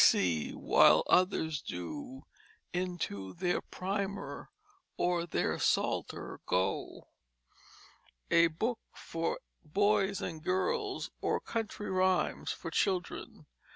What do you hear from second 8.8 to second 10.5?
for Boys and